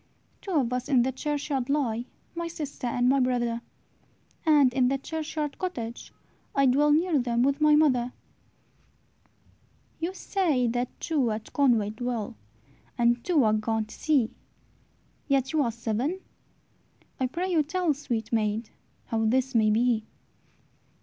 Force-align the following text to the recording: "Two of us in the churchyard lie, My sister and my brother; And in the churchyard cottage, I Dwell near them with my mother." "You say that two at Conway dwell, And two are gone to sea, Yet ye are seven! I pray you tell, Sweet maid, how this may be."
"Two 0.41 0.53
of 0.53 0.73
us 0.73 0.89
in 0.89 1.03
the 1.03 1.11
churchyard 1.11 1.69
lie, 1.69 2.05
My 2.33 2.47
sister 2.47 2.87
and 2.87 3.07
my 3.07 3.19
brother; 3.19 3.61
And 4.47 4.73
in 4.73 4.87
the 4.87 4.97
churchyard 4.97 5.59
cottage, 5.59 6.11
I 6.55 6.65
Dwell 6.65 6.91
near 6.91 7.19
them 7.19 7.43
with 7.43 7.61
my 7.61 7.75
mother." 7.75 8.11
"You 9.99 10.15
say 10.15 10.65
that 10.69 10.89
two 10.99 11.29
at 11.29 11.53
Conway 11.53 11.91
dwell, 11.91 12.35
And 12.97 13.23
two 13.23 13.43
are 13.43 13.53
gone 13.53 13.85
to 13.85 13.93
sea, 13.95 14.31
Yet 15.27 15.53
ye 15.53 15.59
are 15.61 15.71
seven! 15.71 16.21
I 17.19 17.27
pray 17.27 17.51
you 17.51 17.61
tell, 17.61 17.93
Sweet 17.93 18.33
maid, 18.33 18.71
how 19.05 19.23
this 19.25 19.53
may 19.53 19.69
be." 19.69 20.07